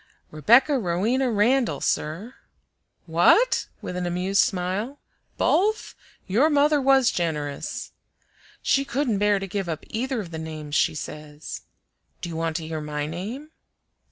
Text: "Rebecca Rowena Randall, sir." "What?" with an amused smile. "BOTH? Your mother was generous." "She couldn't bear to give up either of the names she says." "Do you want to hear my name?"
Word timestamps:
"Rebecca 0.31 0.79
Rowena 0.79 1.29
Randall, 1.29 1.79
sir." 1.79 2.33
"What?" 3.05 3.67
with 3.83 3.95
an 3.95 4.07
amused 4.07 4.41
smile. 4.41 4.97
"BOTH? 5.37 5.93
Your 6.25 6.49
mother 6.49 6.81
was 6.81 7.11
generous." 7.11 7.91
"She 8.63 8.83
couldn't 8.83 9.19
bear 9.19 9.37
to 9.37 9.45
give 9.45 9.69
up 9.69 9.85
either 9.91 10.19
of 10.19 10.31
the 10.31 10.39
names 10.39 10.73
she 10.73 10.95
says." 10.95 11.61
"Do 12.19 12.29
you 12.29 12.35
want 12.35 12.55
to 12.55 12.67
hear 12.67 12.81
my 12.81 13.05
name?" 13.05 13.51